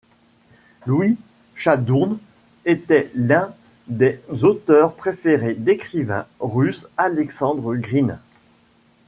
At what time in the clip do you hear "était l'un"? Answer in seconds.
2.65-3.53